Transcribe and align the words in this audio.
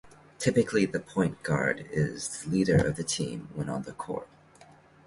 Typically, 0.39 0.87
the 0.87 0.99
point 0.99 1.43
guard 1.43 1.85
is 1.91 2.39
the 2.41 2.49
leader 2.49 2.87
of 2.87 2.95
the 2.95 3.03
team 3.03 3.49
when 3.53 3.69
on 3.69 3.83
the 3.83 3.91
court. 3.93 4.27